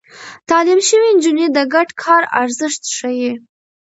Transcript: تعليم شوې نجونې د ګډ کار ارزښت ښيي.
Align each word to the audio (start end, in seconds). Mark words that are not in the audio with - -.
تعليم 0.49 0.79
شوې 0.89 1.09
نجونې 1.15 1.45
د 1.51 1.57
ګډ 1.73 1.89
کار 2.03 2.23
ارزښت 2.41 2.81
ښيي. 2.95 3.31